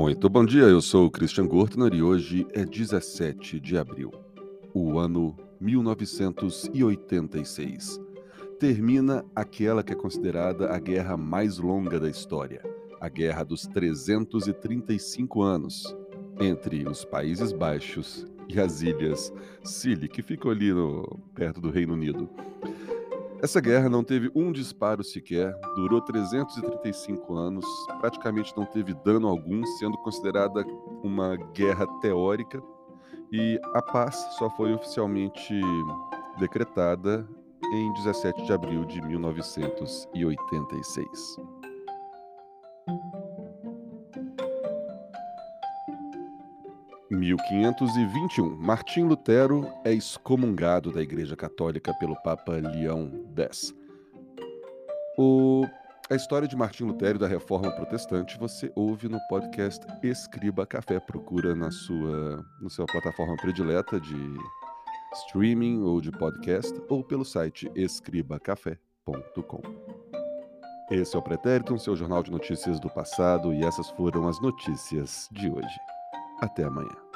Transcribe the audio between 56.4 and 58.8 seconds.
de Martim Lutero e da Reforma Protestante você